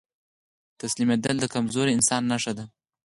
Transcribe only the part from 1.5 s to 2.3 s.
کمزوري انسان